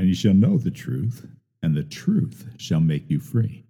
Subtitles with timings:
[0.00, 1.26] and you shall know the truth,
[1.62, 3.66] and the truth shall make you free.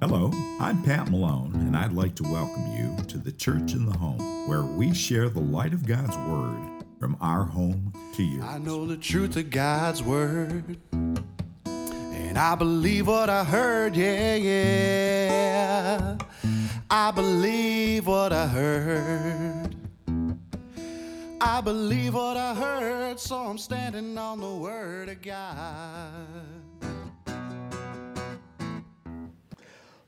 [0.00, 3.98] Hello, I'm Pat Malone, and I'd like to welcome you to the Church in the
[3.98, 8.42] Home, where we share the light of God's Word from our home to yours.
[8.42, 10.78] I know the truth of God's word.
[11.66, 16.16] And I believe what I heard, yeah, yeah.
[16.88, 19.65] I believe what I heard.
[21.48, 26.26] I believe what I heard, so I'm standing on the word of God.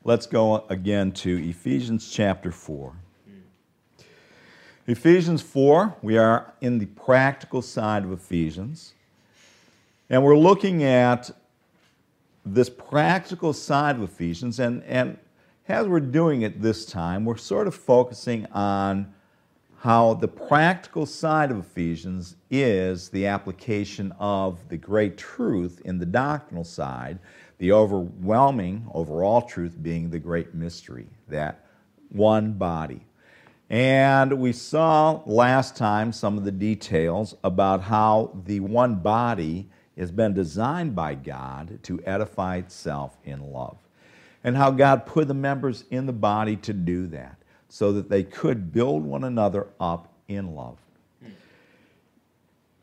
[0.02, 2.92] Let's go again to Ephesians chapter 4.
[4.88, 8.94] Ephesians 4, we are in the practical side of Ephesians.
[10.10, 11.30] And we're looking at
[12.44, 14.58] this practical side of Ephesians.
[14.58, 15.18] And, and
[15.68, 19.14] as we're doing it this time, we're sort of focusing on
[19.80, 26.06] how the practical side of Ephesians is the application of the great truth in the
[26.06, 27.18] doctrinal side,
[27.58, 31.64] the overwhelming overall truth being the great mystery, that
[32.08, 33.06] one body.
[33.70, 40.10] And we saw last time some of the details about how the one body has
[40.10, 43.78] been designed by God to edify itself in love,
[44.42, 47.36] and how God put the members in the body to do that
[47.68, 50.78] so that they could build one another up in love.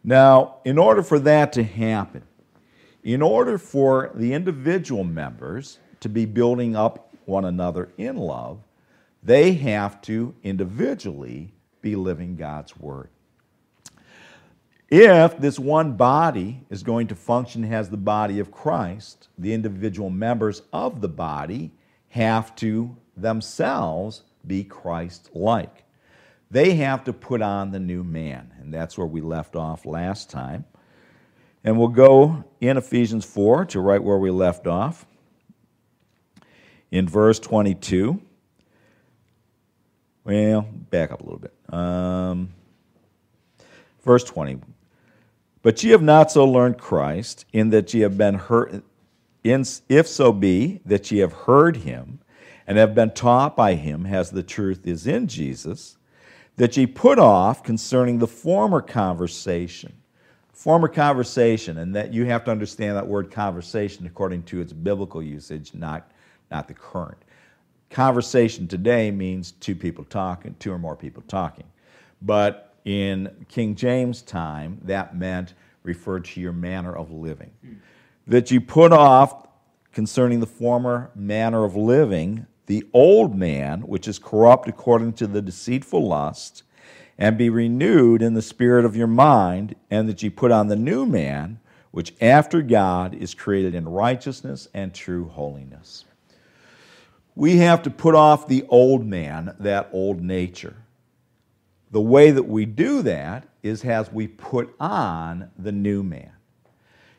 [0.04, 2.24] Now, in order for that to happen,
[3.04, 8.60] in order for the individual members to be building up one another in love,
[9.24, 13.10] they have to individually be living God's Word.
[14.90, 20.12] If this one body is going to function as the body of Christ, the individual
[20.12, 21.72] members of the body
[22.10, 25.84] have to themselves be Christ like.
[26.52, 30.30] They have to put on the new man, and that's where we left off last
[30.30, 30.66] time.
[31.64, 35.06] And we'll go in Ephesians 4 to right where we left off
[36.92, 38.22] in verse 22.
[40.24, 41.54] Well, back up a little bit.
[41.74, 42.50] Um,
[44.04, 44.60] verse 20.
[45.62, 48.84] But ye have not so learned Christ, in that ye have been heard,
[49.44, 52.20] in, if so be that ye have heard him,
[52.68, 55.98] and have been taught by him, as the truth is in Jesus,
[56.58, 59.94] that ye put off concerning the former conversation.
[60.54, 65.22] Former conversation, and that you have to understand that word conversation according to its biblical
[65.22, 66.12] usage, not,
[66.50, 67.18] not the current.
[67.90, 71.66] Conversation today means two people talking, two or more people talking.
[72.22, 75.54] But in King James time, that meant
[75.84, 77.52] referred to your manner of living.
[77.62, 77.74] Hmm.
[78.28, 79.48] That you put off
[79.92, 85.42] concerning the former manner of living the old man, which is corrupt according to the
[85.42, 86.64] deceitful lust,
[87.18, 90.76] and be renewed in the spirit of your mind, and that ye put on the
[90.76, 91.60] new man,
[91.92, 96.06] which after God is created in righteousness and true holiness.
[97.36, 100.76] We have to put off the old man, that old nature.
[101.92, 106.32] The way that we do that is as we put on the new man.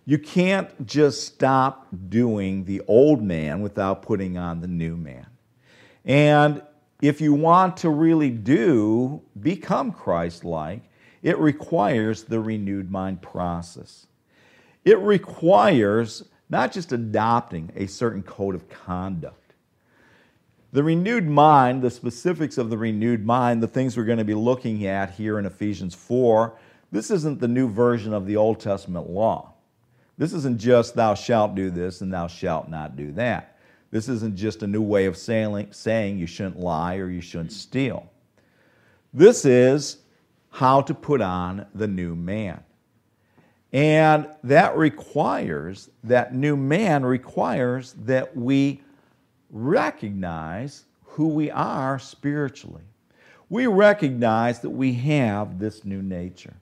[0.05, 5.27] You can't just stop doing the old man without putting on the new man.
[6.06, 6.62] And
[7.03, 10.83] if you want to really do become Christ like,
[11.22, 14.06] it requires the renewed mind process.
[14.84, 19.55] It requires not just adopting a certain code of conduct.
[20.72, 24.34] The renewed mind, the specifics of the renewed mind, the things we're going to be
[24.34, 26.56] looking at here in Ephesians 4,
[26.93, 29.55] this isn't the new version of the Old Testament law.
[30.19, 33.56] This isn't just thou shalt do this and thou shalt not do that.
[33.97, 37.53] This isn't just a new way of saying, saying you shouldn't lie or you shouldn't
[37.53, 38.12] steal.
[39.15, 40.01] This is
[40.51, 42.62] how to put on the new man.
[43.73, 48.83] And that requires, that new man requires that we
[49.49, 52.84] recognize who we are spiritually.
[53.49, 56.57] We recognize that we have this new nature,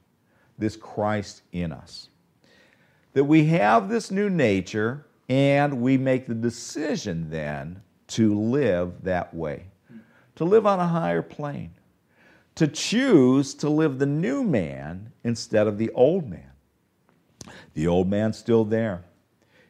[0.57, 2.07] this Christ in us.
[3.11, 9.33] That we have this new nature and we make the decision then to live that
[9.33, 9.65] way,
[10.35, 11.71] to live on a higher plane,
[12.55, 16.51] to choose to live the new man instead of the old man.
[17.73, 19.03] The old man's still there.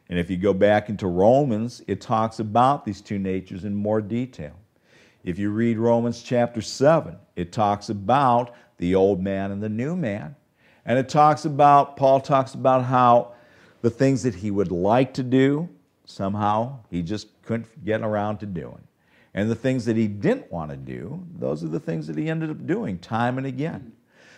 [0.08, 4.00] And if you go back into Romans, it talks about these two natures in more
[4.00, 4.54] detail.
[5.24, 9.96] If you read Romans chapter 7, it talks about the old man and the new
[9.96, 10.36] man.
[10.84, 13.32] And it talks about, Paul talks about how
[13.82, 15.68] the things that he would like to do,
[16.04, 18.86] somehow he just couldn't get around to doing.
[19.34, 22.30] And the things that he didn't want to do, those are the things that he
[22.30, 23.92] ended up doing time and again.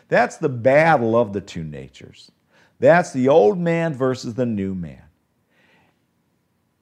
[0.08, 2.32] That's the battle of the two natures.
[2.80, 5.02] That's the old man versus the new man.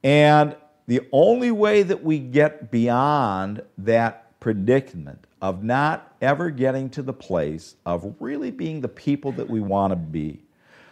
[0.02, 0.56] And
[0.86, 7.12] the only way that we get beyond that predicament of not ever getting to the
[7.12, 10.42] place of really being the people that we want to be,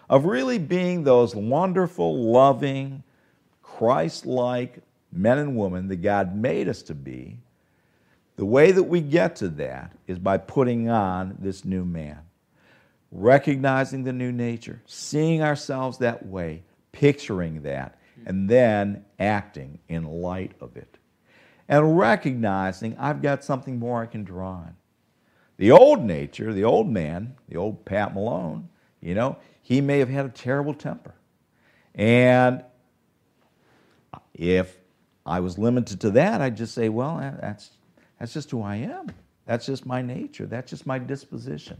[0.08, 3.02] of really being those wonderful, loving,
[3.62, 4.78] Christ like
[5.12, 7.38] men and women that God made us to be,
[8.36, 12.18] the way that we get to that is by putting on this new man,
[13.10, 16.62] recognizing the new nature, seeing ourselves that way,
[16.92, 20.98] picturing that, and then acting in light of it.
[21.68, 24.76] And recognizing I've got something more I can draw on.
[25.56, 28.68] The old nature, the old man, the old Pat Malone,
[29.00, 31.14] you know, he may have had a terrible temper.
[31.94, 32.62] And
[34.34, 34.76] if
[35.24, 37.70] I was limited to that, I'd just say, well, that's,
[38.20, 39.06] that's just who I am.
[39.46, 40.44] That's just my nature.
[40.44, 41.78] That's just my disposition.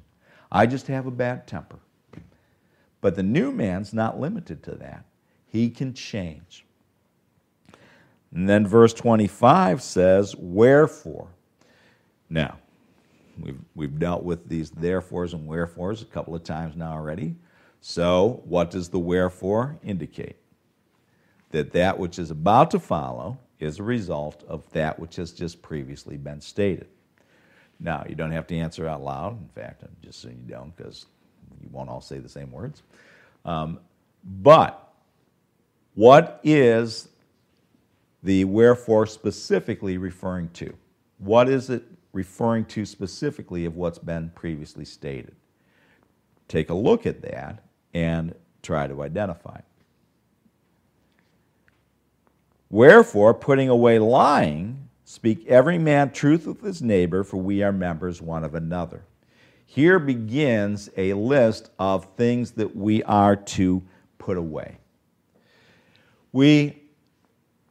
[0.50, 1.78] I just have a bad temper.
[3.02, 5.04] But the new man's not limited to that.
[5.46, 6.64] He can change.
[8.34, 11.28] And then verse 25 says, Wherefore.
[12.30, 12.56] Now,
[13.38, 17.36] we've, we've dealt with these therefores and wherefores a couple of times now already.
[17.86, 20.36] So, what does the wherefore indicate?
[21.50, 25.60] That that which is about to follow is a result of that which has just
[25.60, 26.86] previously been stated.
[27.78, 29.38] Now, you don't have to answer out loud.
[29.38, 31.04] In fact, I'm just so you don't, because
[31.60, 32.82] you won't all say the same words.
[33.44, 33.80] Um,
[34.24, 34.94] but
[35.94, 37.10] what is
[38.22, 40.74] the wherefore specifically referring to?
[41.18, 41.84] What is it
[42.14, 45.34] referring to specifically of what's been previously stated?
[46.48, 47.60] Take a look at that
[47.94, 49.60] and try to identify.
[52.70, 58.20] Wherefore, putting away lying, speak every man truth with his neighbor, for we are members
[58.20, 59.04] one of another.
[59.64, 63.82] Here begins a list of things that we are to
[64.18, 64.78] put away
[66.34, 66.82] we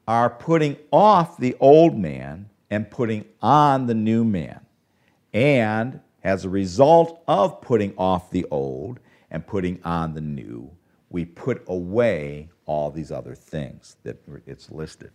[0.08, 4.62] are putting off the old man and putting on the new man.
[5.34, 9.02] And as a result of putting off the old
[9.34, 10.72] and putting on the new,
[11.10, 15.12] we put away all these other things that it's listed.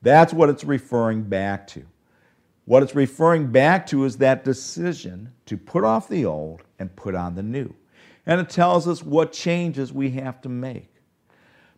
[0.00, 1.84] That's what it's referring back to.
[2.64, 7.14] What it's referring back to is that decision to put off the old and put
[7.14, 7.74] on the new.
[8.24, 10.90] And it tells us what changes we have to make.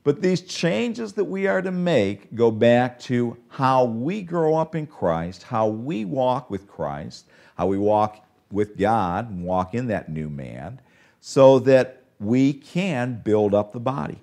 [0.05, 4.77] But these changes that we are to make go back to how we grow up
[4.77, 7.27] in Christ, how we walk with Christ,
[7.57, 10.81] how we walk with God and walk in that new man,
[11.21, 14.19] so that we can build up the body.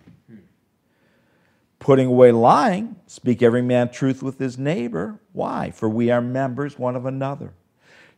[1.79, 5.19] Putting away lying, speak every man truth with his neighbor.
[5.33, 5.71] Why?
[5.71, 7.53] For we are members one of another.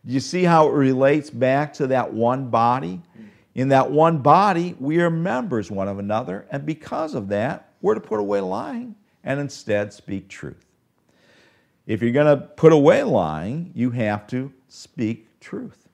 [0.05, 3.01] Do you see how it relates back to that one body?
[3.55, 7.95] In that one body, we are members one of another, and because of that, we're
[7.95, 10.65] to put away lying and instead speak truth.
[11.87, 15.87] If you're going to put away lying, you have to speak truth.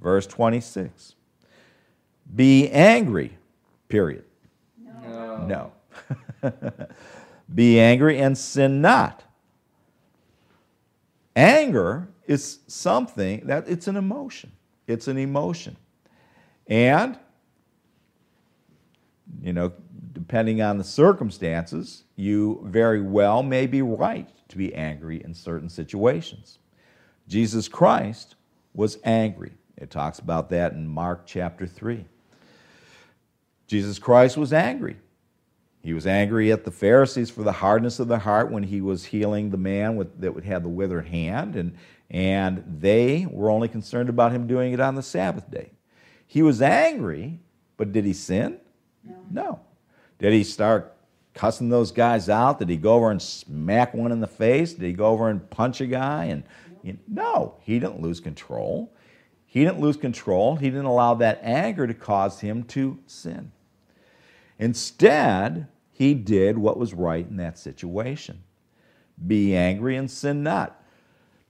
[0.00, 1.15] Verse 26
[2.34, 3.36] Be angry,
[3.88, 4.24] period.
[4.78, 5.72] No.
[6.42, 6.50] no.
[7.54, 9.22] Be angry and sin not.
[11.34, 14.52] Anger is something that it's an emotion.
[14.86, 15.76] It's an emotion.
[16.66, 17.18] And,
[19.40, 19.72] you know,
[20.12, 25.68] depending on the circumstances, you very well may be right to be angry in certain
[25.68, 26.58] situations.
[27.28, 28.34] Jesus Christ
[28.74, 29.52] was angry.
[29.76, 32.06] It talks about that in Mark chapter 3.
[33.66, 34.96] Jesus Christ was angry.
[35.80, 39.04] He was angry at the Pharisees for the hardness of the heart when he was
[39.04, 41.76] healing the man with, that had the withered hand, and,
[42.10, 45.70] and they were only concerned about him doing it on the Sabbath day.
[46.26, 47.38] He was angry,
[47.76, 48.58] but did he sin?
[49.04, 49.16] No.
[49.30, 49.60] no.
[50.18, 50.96] Did he start
[51.34, 52.58] cussing those guys out?
[52.58, 54.72] Did he go over and smack one in the face?
[54.72, 56.24] Did he go over and punch a guy?
[56.24, 56.42] And
[56.82, 58.92] you know, no, he didn't lose control.
[59.44, 60.56] He didn't lose control.
[60.56, 63.52] He didn't allow that anger to cause him to sin.
[64.58, 68.42] Instead, he did what was right in that situation.
[69.26, 70.82] Be angry and sin not.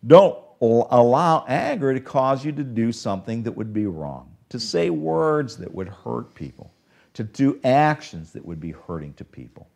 [0.06, 4.90] Don't allow anger to cause you to do something that would be wrong to say
[4.90, 6.72] words that would hurt people,
[7.14, 9.68] to do actions that would be hurting to people,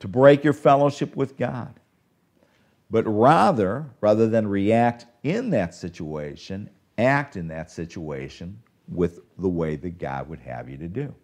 [0.00, 1.78] to break your fellowship with God.
[2.90, 9.76] But rather, rather than react in that situation, act in that situation with the way
[9.76, 11.14] that God would have you to do.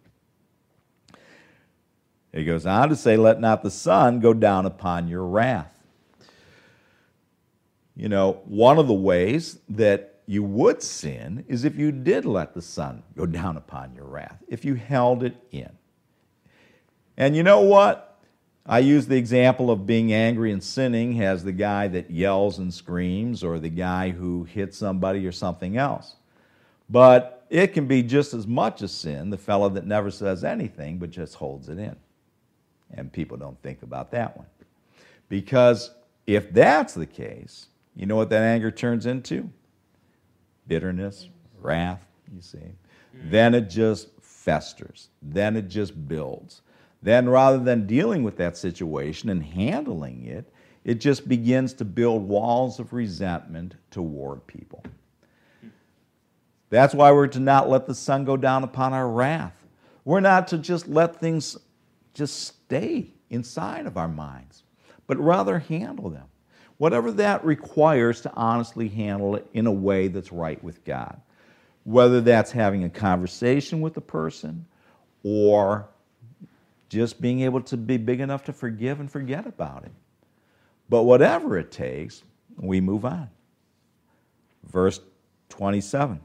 [2.33, 5.73] He goes on to say, Let not the sun go down upon your wrath.
[7.95, 12.55] You know, one of the ways that you would sin is if you did let
[12.55, 15.71] the sun go down upon your wrath, if you held it in.
[17.19, 18.09] And you know what?
[18.65, 22.73] I use the example of being angry and sinning as the guy that yells and
[22.73, 26.15] screams or the guy who hits somebody or something else.
[26.89, 30.99] But it can be just as much a sin, the fellow that never says anything
[30.99, 31.97] but just holds it in.
[32.95, 34.47] And people don't think about that one.
[35.29, 35.91] Because
[36.27, 39.51] if that's the case, you know what that anger turns into?
[40.67, 42.59] Bitterness, wrath, you see.
[43.15, 45.09] Then it just festers.
[45.21, 46.63] Then it just builds.
[47.03, 50.53] Then rather than dealing with that situation and handling it,
[50.85, 54.83] it just begins to build walls of resentment toward people.
[56.71, 59.55] That's why we're to not let the sun go down upon our wrath.
[60.05, 61.57] We're not to just let things
[62.15, 64.63] just stay inside of our minds,
[65.07, 66.27] but rather handle them.
[66.79, 71.21] Whatever that requires to honestly handle it in a way that's right with God.
[71.85, 74.67] Whether that's having a conversation with the person
[75.23, 75.89] or
[76.89, 79.93] just being able to be big enough to forgive and forget about it.
[80.89, 82.23] But whatever it takes,
[82.57, 83.31] we move on.
[84.65, 85.01] Verse
[85.49, 86.21] 27.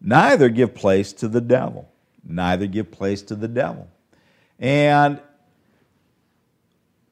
[0.00, 1.88] Neither give place to the devil.
[2.26, 3.88] Neither give place to the devil.
[4.58, 5.20] And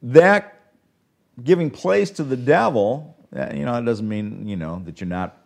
[0.03, 0.61] that
[1.43, 5.37] giving place to the devil, you know, it doesn't mean, you know, that you're not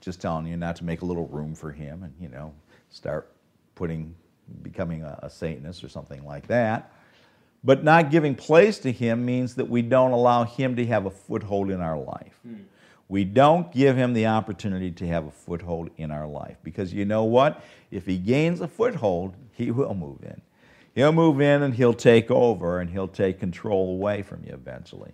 [0.00, 2.54] just telling you not to make a little room for him and, you know,
[2.90, 3.32] start
[3.74, 4.14] putting,
[4.62, 6.92] becoming a, a Satanist or something like that.
[7.64, 11.10] But not giving place to him means that we don't allow him to have a
[11.10, 12.38] foothold in our life.
[12.46, 12.64] Mm.
[13.08, 17.04] We don't give him the opportunity to have a foothold in our life because you
[17.04, 17.62] know what?
[17.90, 20.40] If he gains a foothold, he will move in.
[20.94, 25.12] He'll move in and he'll take over and he'll take control away from you eventually.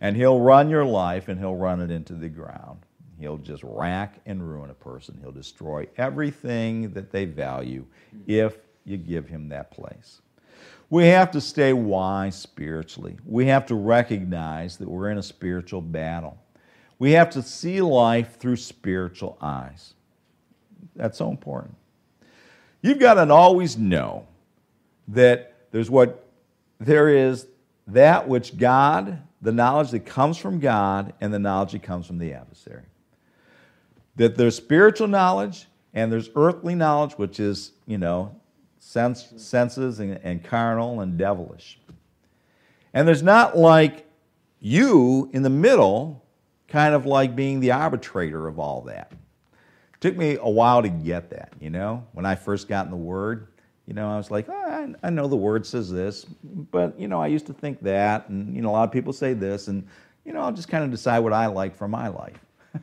[0.00, 2.80] And he'll run your life and he'll run it into the ground.
[3.18, 5.18] He'll just rack and ruin a person.
[5.20, 7.86] He'll destroy everything that they value
[8.26, 10.20] if you give him that place.
[10.90, 13.16] We have to stay wise spiritually.
[13.24, 16.38] We have to recognize that we're in a spiritual battle.
[16.98, 19.94] We have to see life through spiritual eyes.
[20.94, 21.74] That's so important.
[22.80, 24.26] You've got to always know
[25.08, 26.26] that there's what
[26.78, 27.46] there is
[27.88, 32.18] that which God, the knowledge that comes from God, and the knowledge that comes from
[32.18, 32.84] the adversary.
[34.16, 38.34] That there's spiritual knowledge and there's earthly knowledge, which is, you know,
[38.78, 41.78] sense, senses and, and carnal and devilish.
[42.92, 44.06] And there's not like
[44.60, 46.25] you in the middle
[46.68, 49.12] kind of like being the arbitrator of all that.
[49.12, 52.06] It took me a while to get that, you know.
[52.12, 53.48] When I first got in the Word,
[53.86, 57.20] you know, I was like, oh, I, know the Word says this, but, you know,
[57.20, 59.86] I used to think that, and, you know, a lot of people say this, and,
[60.24, 62.40] you know, I'll just kind of decide what I like for my life.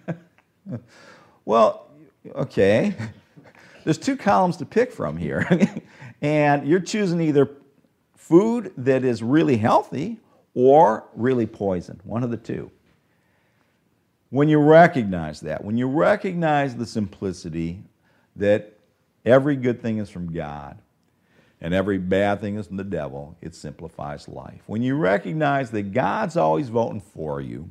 [1.46, 1.90] well,
[2.34, 2.96] okay.
[3.84, 5.46] There's two columns to pick from here,
[6.22, 7.52] and you're choosing either
[8.16, 10.22] food that is really healthy
[10.54, 12.72] or really poison, one of the two.
[14.34, 17.84] When you recognize that, when you recognize the simplicity
[18.36, 18.80] that
[19.24, 20.80] every good thing is from God
[21.62, 24.63] and every bad thing is from the devil, it simplifies life.
[24.66, 27.70] When you recognize that God's always voting for you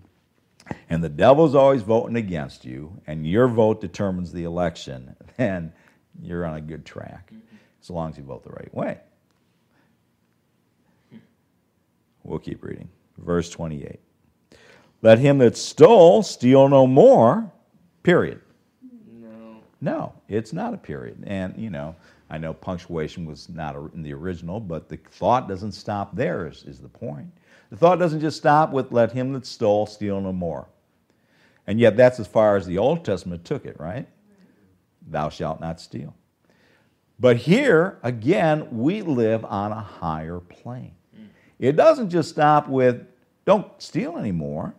[0.88, 5.72] and the devil's always voting against you, and your vote determines the election, then
[6.22, 7.32] you're on a good track
[7.82, 9.00] as long as you vote the right way.
[12.22, 12.88] We'll keep reading.
[13.18, 13.98] Verse 28.
[15.02, 17.50] Let him that stole steal no more,
[18.04, 18.40] period.
[19.20, 19.56] No.
[19.80, 21.24] No, it's not a period.
[21.26, 21.96] And, you know,
[22.30, 26.62] I know punctuation was not in the original, but the thought doesn't stop there, is,
[26.62, 27.26] is the point.
[27.70, 30.68] The thought doesn't just stop with let him that stole steal no more.
[31.66, 34.08] And yet, that's as far as the Old Testament took it, right?
[35.08, 36.14] Thou shalt not steal.
[37.18, 40.94] But here, again, we live on a higher plane.
[41.16, 41.28] Mm.
[41.58, 43.06] It doesn't just stop with
[43.44, 44.74] don't steal anymore.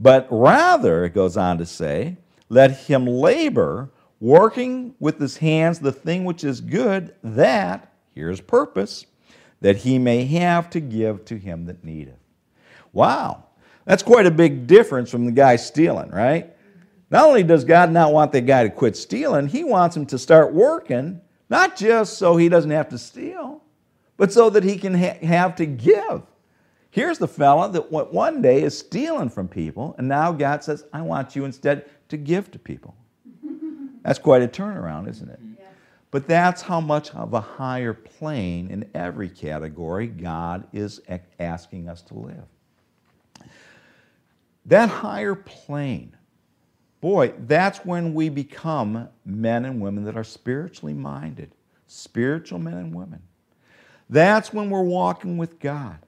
[0.00, 2.16] But rather, it goes on to say,
[2.48, 9.04] let him labor, working with his hands the thing which is good, that, here's purpose,
[9.60, 12.18] that he may have to give to him that needeth.
[12.92, 13.44] Wow,
[13.84, 16.56] that's quite a big difference from the guy stealing, right?
[17.10, 20.18] Not only does God not want the guy to quit stealing, he wants him to
[20.18, 23.62] start working, not just so he doesn't have to steal,
[24.16, 26.22] but so that he can ha- have to give.
[26.90, 31.02] Here's the fella that one day is stealing from people, and now God says, I
[31.02, 32.94] want you instead to give to people.
[34.02, 35.38] That's quite a turnaround, isn't it?
[35.58, 35.66] Yeah.
[36.10, 41.00] But that's how much of a higher plane in every category God is
[41.38, 42.44] asking us to live.
[44.66, 46.16] That higher plane
[47.00, 51.52] boy, that's when we become men and women that are spiritually minded,
[51.86, 53.22] spiritual men and women.
[54.08, 55.98] That's when we're walking with God.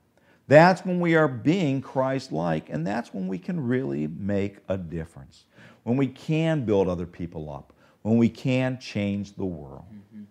[0.48, 4.76] That's when we are being Christ like, and that's when we can really make a
[4.76, 5.44] difference.
[5.84, 7.72] When we can build other people up,
[8.02, 9.84] when we can change the world.
[9.92, 10.22] Mm-hmm.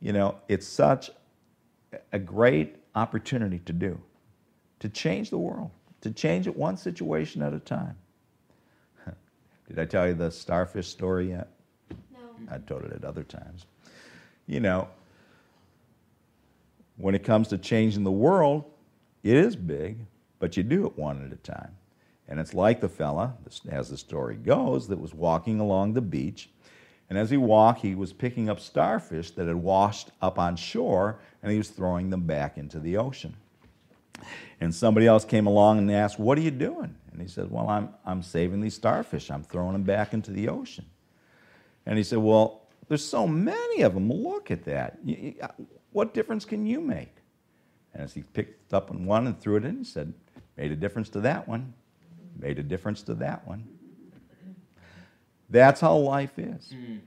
[0.00, 1.10] You know, it's such
[2.12, 4.00] a great opportunity to do,
[4.80, 7.96] to change the world, to change it one situation at a time.
[9.68, 11.48] Did I tell you the starfish story yet?
[12.12, 12.18] No.
[12.50, 13.66] I told it at other times.
[14.46, 14.88] You know,
[17.02, 18.62] when it comes to changing the world,
[19.24, 20.06] it is big,
[20.38, 21.74] but you do it one at a time.
[22.28, 23.34] And it's like the fella,
[23.68, 26.48] as the story goes, that was walking along the beach.
[27.10, 31.18] And as he walked, he was picking up starfish that had washed up on shore,
[31.42, 33.34] and he was throwing them back into the ocean.
[34.60, 36.94] And somebody else came along and asked, What are you doing?
[37.10, 39.28] And he said, Well, I'm, I'm saving these starfish.
[39.28, 40.86] I'm throwing them back into the ocean.
[41.84, 44.10] And he said, Well, there's so many of them.
[44.10, 44.98] Look at that.
[45.92, 47.14] What difference can you make?
[47.94, 50.12] And as he picked up on one and threw it in, he said,
[50.56, 51.72] Made a difference to that one.
[52.38, 53.66] Made a difference to that one.
[55.50, 56.72] That's how life is.
[56.74, 57.00] Mm.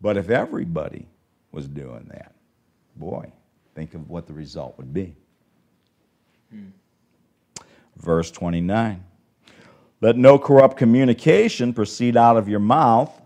[0.00, 1.06] But if everybody
[1.52, 2.34] was doing that,
[2.96, 3.30] boy,
[3.74, 5.14] think of what the result would be.
[6.54, 6.70] Mm.
[7.96, 9.04] Verse 29
[10.00, 13.19] Let no corrupt communication proceed out of your mouth,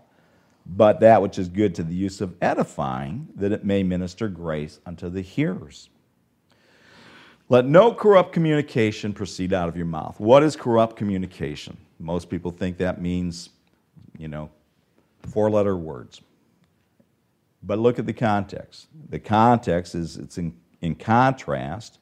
[0.65, 4.79] but that which is good to the use of edifying, that it may minister grace
[4.85, 5.89] unto the hearers.
[7.47, 10.19] Let no corrupt communication proceed out of your mouth.
[10.19, 11.77] What is corrupt communication?
[11.99, 13.49] Most people think that means,
[14.17, 14.49] you know,
[15.21, 16.21] four letter words.
[17.61, 18.87] But look at the context.
[19.09, 21.99] The context is it's in, in contrast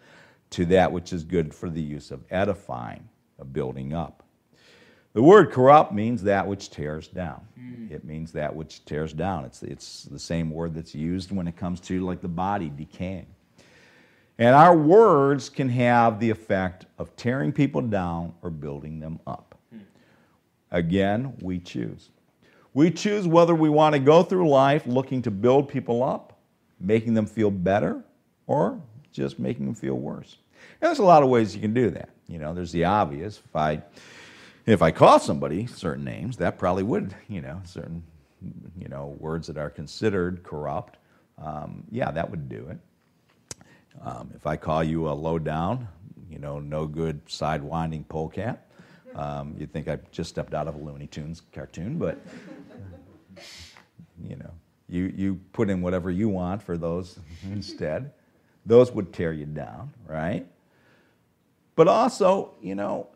[0.52, 4.23] to that which is good for the use of edifying, of building up.
[5.14, 7.46] The word corrupt means that which tears down.
[7.60, 7.92] Mm.
[7.92, 9.46] It means that which tears down.
[9.46, 13.28] It's, it's the same word that's used when it comes to like the body decaying.
[14.40, 19.56] And our words can have the effect of tearing people down or building them up.
[20.72, 22.10] Again, we choose.
[22.74, 26.40] We choose whether we want to go through life looking to build people up,
[26.80, 28.04] making them feel better,
[28.48, 30.38] or just making them feel worse.
[30.82, 32.10] And there's a lot of ways you can do that.
[32.28, 33.40] You know, there's the obvious.
[33.46, 33.84] If I
[34.66, 38.04] if I call somebody certain names, that probably would, you know, certain,
[38.78, 40.98] you know, words that are considered corrupt.
[41.38, 42.78] Um, yeah, that would do it.
[44.02, 45.88] Um, if I call you a low down,
[46.30, 48.68] you know, no good sidewinding polecat,
[49.16, 52.20] um, you'd think I just stepped out of a Looney Tunes cartoon, but
[54.24, 54.52] you know,
[54.88, 57.20] you, you put in whatever you want for those
[57.52, 58.12] instead.
[58.66, 60.48] Those would tear you down, right?
[61.76, 63.08] But also, you know,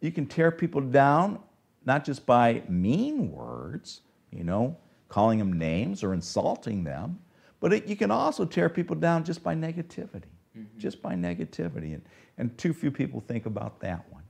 [0.00, 1.38] you can tear people down
[1.86, 4.76] not just by mean words, you know,
[5.08, 7.20] calling them names or insulting them,
[7.60, 10.24] but it, you can also tear people down just by negativity,
[10.56, 10.78] mm-hmm.
[10.78, 11.94] just by negativity.
[11.94, 12.02] And,
[12.36, 14.24] and too few people think about that one.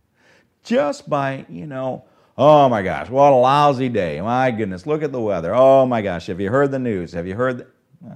[0.62, 2.04] Just by, you know,
[2.36, 4.20] oh my gosh, what a lousy day.
[4.20, 5.54] My goodness, look at the weather.
[5.54, 7.12] Oh my gosh, have you heard the news?
[7.12, 7.58] Have you heard?
[7.58, 7.66] The...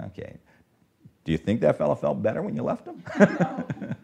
[0.07, 0.37] Okay.
[1.23, 3.03] Do you think that fellow felt better when you left him?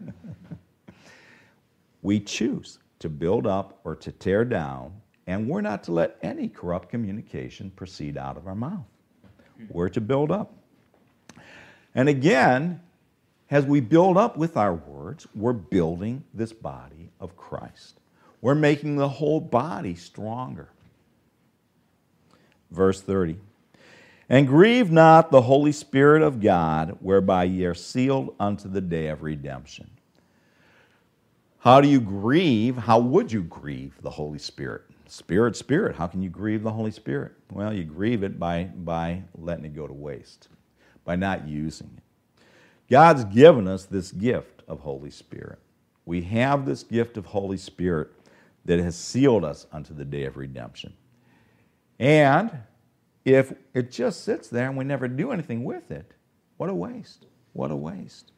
[2.02, 4.94] we choose to build up or to tear down,
[5.28, 8.86] and we're not to let any corrupt communication proceed out of our mouth.
[9.70, 10.54] We're to build up.
[11.96, 12.82] And again,
[13.50, 18.00] as we build up with our words, we're building this body of Christ.
[18.42, 20.70] We're making the whole body stronger.
[22.72, 23.38] Verse 30
[24.30, 29.08] And grieve not the Holy Spirit of God, whereby ye are sealed unto the day
[29.08, 29.90] of redemption.
[31.68, 32.78] How do you grieve?
[32.78, 34.84] How would you grieve the Holy Spirit?
[35.08, 35.98] Spirit, Spirit.
[35.98, 37.34] How can you grieve the Holy Spirit?
[37.52, 40.48] Well, you grieve it by, by letting it go to waste
[41.04, 42.04] by not using it.
[42.90, 45.60] God's given us this gift of Holy Spirit.
[46.06, 48.12] We have this gift of Holy Spirit
[48.64, 50.94] that has sealed us unto the day of redemption.
[52.00, 52.50] And
[53.26, 56.14] if it just sits there and we never do anything with it,
[56.56, 57.26] what a waste.
[57.52, 58.32] What a waste.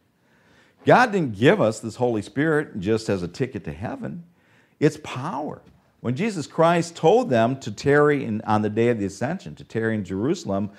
[0.86, 4.24] God didn't give us this Holy Spirit just as a ticket to heaven,
[4.80, 5.62] it's power.
[6.02, 9.64] When Jesus Christ told them to tarry in, on the day of the ascension, to
[9.64, 10.72] tarry in Jerusalem,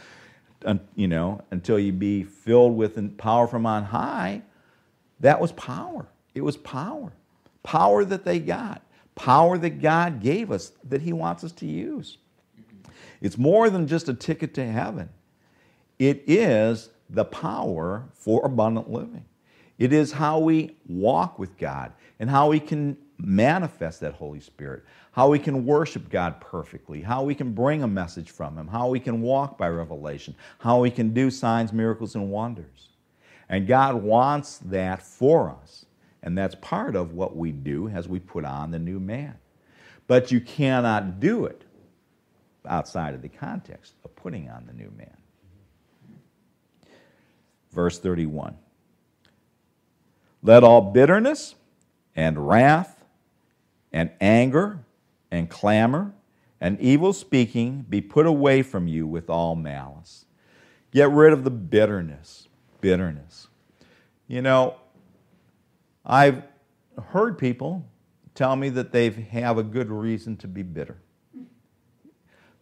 [0.94, 4.42] you know, until you be filled with power from on high,
[5.20, 6.06] that was power.
[6.34, 7.12] It was power.
[7.62, 8.82] Power that they got.
[9.14, 12.16] Power that God gave us that He wants us to use.
[13.20, 15.10] It's more than just a ticket to heaven,
[15.98, 19.24] it is the power for abundant living.
[19.80, 24.84] It is how we walk with God and how we can manifest that Holy Spirit,
[25.12, 28.88] how we can worship God perfectly, how we can bring a message from Him, how
[28.88, 32.90] we can walk by revelation, how we can do signs, miracles, and wonders.
[33.48, 35.86] And God wants that for us.
[36.22, 39.38] And that's part of what we do as we put on the new man.
[40.06, 41.64] But you cannot do it
[42.66, 45.16] outside of the context of putting on the new man.
[47.72, 48.56] Verse 31
[50.42, 51.54] Let all bitterness
[52.16, 53.04] and wrath
[53.92, 54.80] and anger
[55.30, 56.14] and clamor
[56.60, 60.26] and evil speaking be put away from you with all malice.
[60.92, 62.48] Get rid of the bitterness.
[62.80, 63.48] Bitterness.
[64.26, 64.76] You know,
[66.04, 66.42] I've
[67.08, 67.84] heard people
[68.34, 70.96] tell me that they have a good reason to be bitter.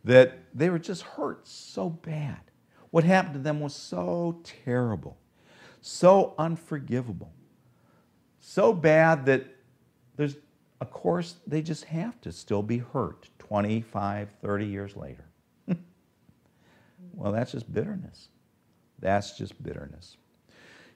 [0.04, 2.40] That they were just hurt so bad.
[2.90, 5.18] What happened to them was so terrible,
[5.80, 7.32] so unforgivable,
[8.48, 9.44] so bad that
[10.16, 10.36] there's,
[10.80, 15.24] of course, they just have to still be hurt 25, 30 years later.
[17.12, 18.28] well, that's just bitterness.
[19.00, 20.16] That's just bitterness.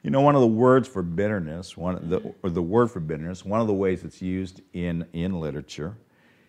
[0.03, 3.45] You know, one of the words for bitterness, one the, or the word for bitterness,
[3.45, 5.95] one of the ways it's used in, in literature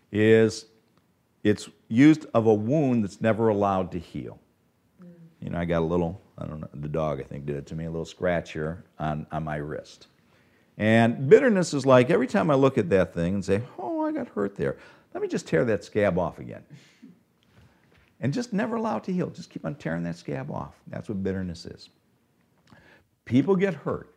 [0.09, 0.67] is
[1.43, 4.39] it's used of a wound that's never allowed to heal.
[5.03, 5.07] Mm.
[5.41, 7.67] You know, I got a little, I don't know, the dog I think did it
[7.67, 10.07] to me, a little scratch here on, on my wrist.
[10.77, 14.11] And bitterness is like every time I look at that thing and say, oh, I
[14.11, 14.77] got hurt there,
[15.13, 16.63] let me just tear that scab off again.
[18.19, 19.29] And just never allow it to heal.
[19.29, 20.75] Just keep on tearing that scab off.
[20.87, 21.89] That's what bitterness is.
[23.25, 24.13] People get hurt,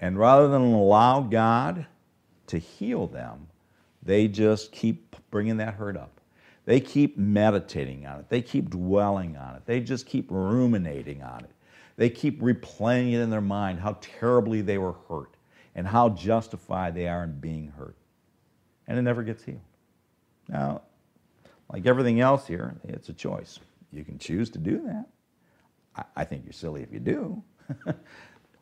[0.00, 1.86] and rather than allow God
[2.48, 3.48] to heal them,
[4.02, 6.20] they just keep bringing that hurt up.
[6.66, 8.28] They keep meditating on it.
[8.28, 9.62] They keep dwelling on it.
[9.66, 11.50] They just keep ruminating on it.
[11.96, 15.37] They keep replaying it in their mind how terribly they were hurt
[15.78, 17.94] and how justified they are in being hurt.
[18.88, 19.60] And it never gets healed.
[20.48, 20.82] Now,
[21.72, 23.60] like everything else here, it's a choice.
[23.92, 25.06] You can choose to do that.
[26.16, 27.44] I, think you're silly if you do.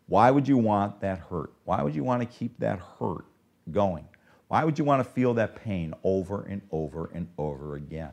[0.08, 1.54] Why would you want that hurt?
[1.64, 3.24] Why would you want to keep that hurt
[3.70, 4.06] going?
[4.48, 8.12] Why would you want to feel that pain over and over and over again?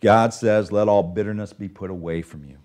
[0.00, 2.56] God says, Let all bitterness be put away from you,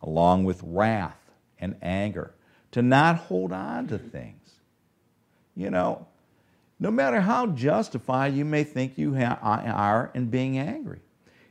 [0.00, 1.18] along with wrath
[1.58, 2.34] and anger,
[2.72, 4.60] to not hold on to things.
[5.54, 6.06] You know,
[6.78, 11.00] no matter how justified you may think you are in being angry,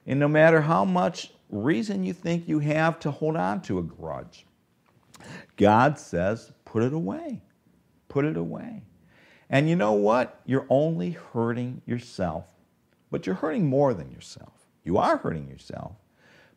[0.06, 3.84] and no matter how much reason you think you have to hold on to a
[3.84, 4.46] grudge,
[5.58, 7.42] God says, put it away.
[8.08, 8.84] Put it away.
[9.50, 10.40] And you know what?
[10.46, 12.46] You're only hurting yourself,
[13.12, 14.54] but you're hurting more than yourself.
[14.86, 15.98] You are hurting yourself,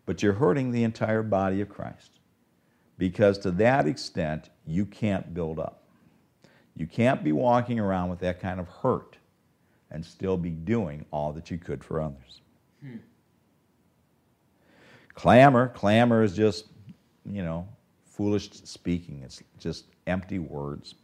[0.06, 2.19] but you're hurting the entire body of Christ.
[3.00, 5.84] Because to that extent, you can't build up.
[6.76, 9.16] You can't be walking around with that kind of hurt
[9.90, 12.42] and still be doing all that you could for others.
[12.82, 12.96] Hmm.
[15.14, 16.66] Clamor, clamor is just,
[17.24, 17.66] you know,
[18.04, 19.22] foolish speaking.
[19.24, 20.94] It's just empty words.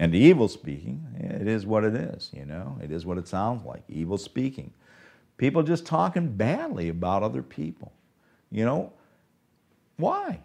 [0.00, 2.78] And evil speaking, it is what it is, you know.
[2.82, 4.72] It is what it sounds like evil speaking.
[5.36, 7.92] People just talking badly about other people.
[8.50, 8.92] You know,
[9.98, 10.40] why?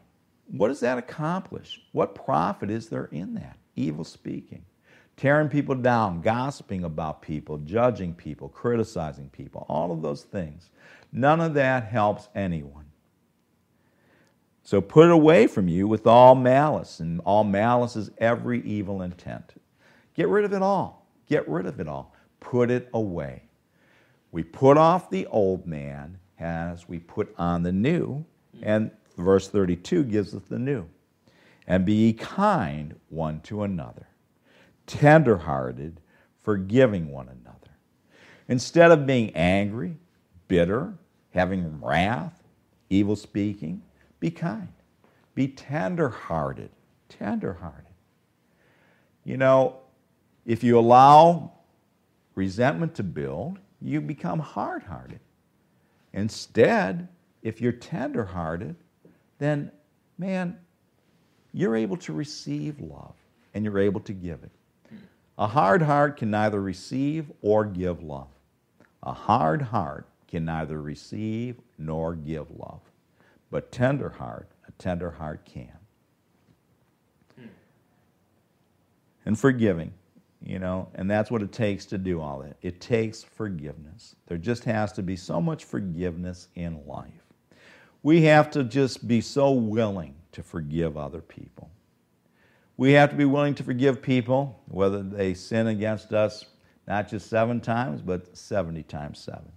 [0.51, 1.81] What does that accomplish?
[1.93, 3.57] What profit is there in that?
[3.75, 4.65] Evil speaking.
[5.15, 10.69] Tearing people down, gossiping about people, judging people, criticizing people, all of those things.
[11.11, 12.85] None of that helps anyone.
[14.63, 19.01] So put it away from you with all malice, and all malice is every evil
[19.01, 19.53] intent.
[20.15, 21.07] Get rid of it all.
[21.27, 22.13] Get rid of it all.
[22.39, 23.43] Put it away.
[24.31, 28.25] We put off the old man as we put on the new,
[28.61, 30.85] and verse 32 gives us the new.
[31.67, 34.07] And be ye kind one to another,
[34.87, 36.01] tenderhearted,
[36.43, 37.57] forgiving one another.
[38.47, 39.95] Instead of being angry,
[40.47, 40.93] bitter,
[41.33, 42.43] having wrath,
[42.89, 43.81] evil speaking,
[44.19, 44.67] be kind.
[45.33, 46.69] Be tender-hearted.
[47.07, 47.85] Tender-hearted.
[49.23, 49.77] You know,
[50.45, 51.53] if you allow
[52.35, 55.19] resentment to build, you become hard-hearted.
[56.13, 57.07] Instead,
[57.41, 58.75] if you're tender-hearted,
[59.41, 59.71] then,
[60.17, 60.57] man,
[61.53, 63.15] you're able to receive love
[63.53, 64.51] and you're able to give it.
[65.37, 68.27] A hard heart can neither receive or give love.
[69.03, 72.81] A hard heart can neither receive nor give love
[73.51, 75.77] but tender heart, a tender heart can.
[79.25, 79.93] And forgiving,
[80.43, 82.57] you know, and that's what it takes to do all that.
[82.63, 84.15] It takes forgiveness.
[84.25, 87.20] There just has to be so much forgiveness in life.
[88.03, 91.69] We have to just be so willing to forgive other people.
[92.77, 96.45] We have to be willing to forgive people, whether they sin against us
[96.87, 99.51] not just seven times, but 70 times seven.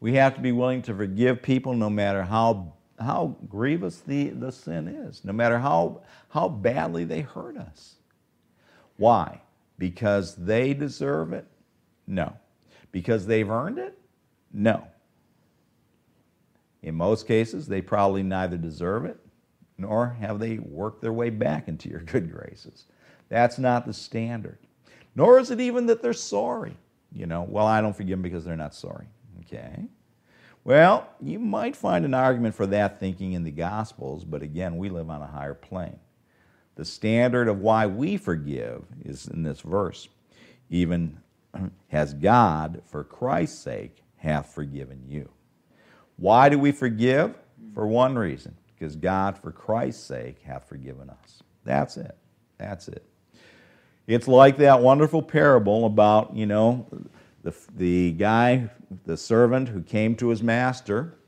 [0.00, 4.52] We have to be willing to forgive people no matter how, how grievous the, the
[4.52, 7.96] sin is, no matter how, how badly they hurt us.
[8.98, 9.40] Why?
[9.78, 11.46] Because they deserve it?
[12.06, 12.36] No.
[12.92, 13.98] Because they've earned it?
[14.52, 14.86] No.
[16.86, 19.18] In most cases, they probably neither deserve it
[19.76, 22.84] nor have they worked their way back into your good graces.
[23.28, 24.58] That's not the standard.
[25.16, 26.76] Nor is it even that they're sorry.
[27.12, 29.06] You know, well, I don't forgive them because they're not sorry.
[29.40, 29.86] Okay?
[30.62, 34.88] Well, you might find an argument for that thinking in the Gospels, but again, we
[34.88, 35.98] live on a higher plane.
[36.76, 40.08] The standard of why we forgive is in this verse.
[40.70, 41.18] Even
[41.88, 45.30] has God, for Christ's sake, hath forgiven you.
[46.16, 47.34] Why do we forgive?
[47.74, 51.42] For one reason, because God, for Christ's sake, hath forgiven us.
[51.64, 52.16] That's it.
[52.58, 53.04] That's it.
[54.06, 56.86] It's like that wonderful parable about, you know,
[57.42, 58.70] the, the guy,
[59.04, 61.18] the servant who came to his master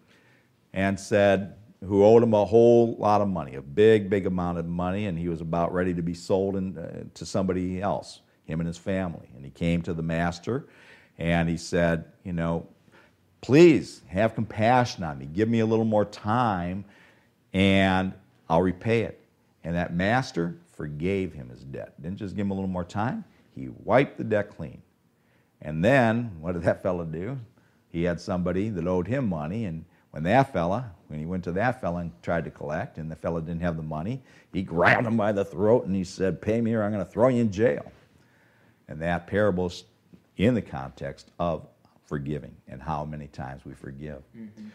[0.73, 4.67] and said, who owed him a whole lot of money, a big, big amount of
[4.67, 8.61] money, and he was about ready to be sold in, uh, to somebody else, him
[8.61, 9.29] and his family.
[9.37, 10.67] And he came to the master
[11.19, 12.67] and he said, You know,
[13.41, 15.27] please have compassion on me.
[15.27, 16.85] Give me a little more time
[17.53, 18.13] and
[18.49, 19.21] I'll repay it.
[19.65, 22.01] And that master forgave him his debt.
[22.01, 23.25] Didn't just give him a little more time,
[23.55, 24.81] he wiped the debt clean.
[25.61, 27.39] And then, what did that fellow do?
[27.91, 31.53] He had somebody that owed him money, and when that fella, when he went to
[31.53, 34.23] that fella and tried to collect, and the fella didn't have the money,
[34.53, 37.11] he grabbed him by the throat and he said, Pay me or I'm going to
[37.11, 37.91] throw you in jail.
[38.89, 39.85] And that parable's
[40.37, 41.67] in the context of
[42.09, 44.23] forgiving and how many times we forgive.
[44.37, 44.69] Mm-hmm.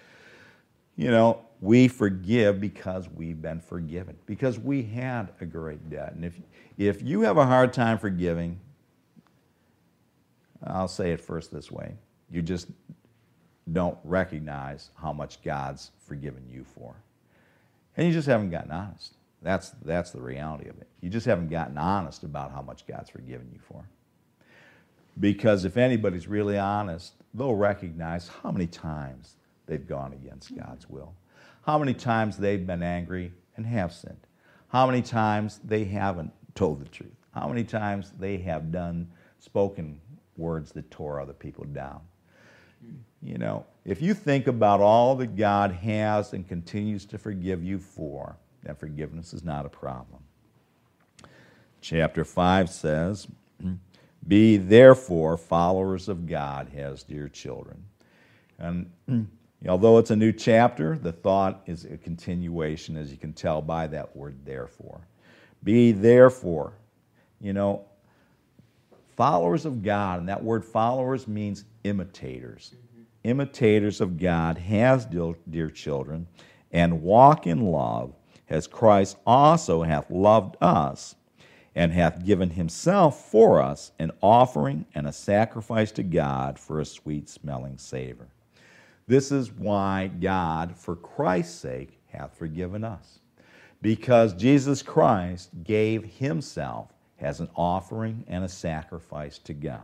[0.95, 6.13] You know, we forgive because we've been forgiven, because we had a great debt.
[6.13, 6.39] And if,
[6.77, 8.59] if you have a hard time forgiving,
[10.63, 11.95] I'll say it first this way
[12.29, 12.67] you just
[13.71, 16.95] don't recognize how much God's forgiven you for.
[17.95, 19.13] And you just haven't gotten honest.
[19.41, 20.87] That's, that's the reality of it.
[21.01, 23.85] You just haven't gotten honest about how much God's forgiven you for.
[25.19, 30.63] Because if anybody's really honest, they'll recognize how many times they've gone against mm-hmm.
[30.63, 31.13] God's will,
[31.65, 34.27] how many times they've been angry and have sinned,
[34.69, 39.07] how many times they haven't told the truth, how many times they have done
[39.39, 39.99] spoken
[40.37, 42.01] words that tore other people down.
[42.83, 43.27] Mm-hmm.
[43.27, 47.79] You know, if you think about all that God has and continues to forgive you
[47.79, 50.21] for, then forgiveness is not a problem.
[51.81, 53.27] Chapter 5 says,
[54.27, 57.83] Be therefore followers of God as dear children.
[58.57, 58.91] And
[59.67, 63.87] although it's a new chapter, the thought is a continuation, as you can tell by
[63.87, 65.01] that word therefore.
[65.63, 66.73] Be therefore.
[67.41, 67.85] You know,
[69.17, 72.73] followers of God, and that word followers means imitators.
[72.73, 73.03] Mm-hmm.
[73.25, 76.27] Imitators of God has, dear, dear children,
[76.71, 78.13] and walk in love
[78.49, 81.15] as Christ also hath loved us
[81.75, 86.85] and hath given himself for us an offering and a sacrifice to God for a
[86.85, 88.27] sweet smelling savor.
[89.07, 93.19] This is why God, for Christ's sake, hath forgiven us.
[93.81, 99.81] Because Jesus Christ gave himself as an offering and a sacrifice to God.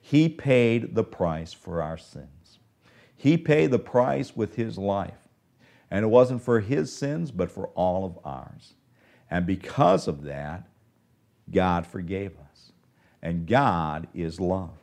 [0.00, 2.58] He paid the price for our sins.
[3.16, 5.28] He paid the price with his life.
[5.90, 8.74] And it wasn't for his sins, but for all of ours.
[9.30, 10.66] And because of that,
[11.52, 12.72] God forgave us.
[13.22, 14.78] And God is love.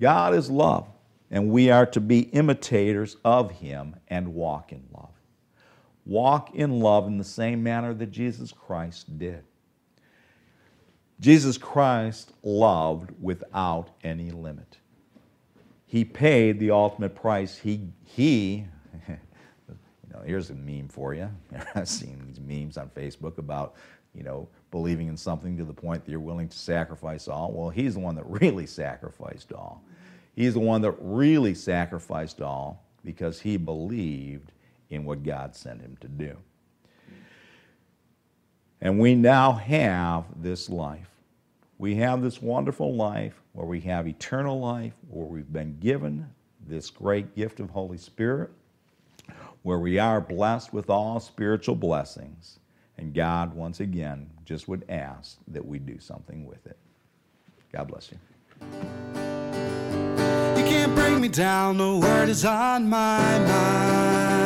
[0.00, 0.88] God is love.
[1.30, 5.10] And we are to be imitators of him and walk in love.
[6.06, 9.44] Walk in love in the same manner that Jesus Christ did.
[11.20, 14.78] Jesus Christ loved without any limit.
[15.86, 17.56] He paid the ultimate price.
[17.56, 18.66] He, he
[19.08, 19.16] you
[20.12, 21.30] know, here's a meme for you.
[21.74, 23.74] I've seen these memes on Facebook about,
[24.14, 27.52] you know, believing in something to the point that you're willing to sacrifice all.
[27.52, 29.82] Well, he's the one that really sacrificed all.
[30.34, 34.52] He's the one that really sacrificed all because he believed
[34.90, 36.36] in what God sent him to do.
[38.80, 41.10] And we now have this life.
[41.78, 46.28] We have this wonderful life where we have eternal life, where we've been given
[46.66, 48.50] this great gift of Holy Spirit,
[49.62, 52.59] where we are blessed with all spiritual blessings.
[53.00, 56.76] And God, once again, just would ask that we do something with it.
[57.72, 58.18] God bless you.
[60.60, 64.39] You can't bring me down, word is on my mind.